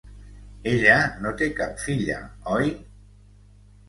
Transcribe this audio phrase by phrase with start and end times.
[0.69, 0.95] Ella
[1.25, 2.15] no té cap filla,
[2.55, 2.73] oi?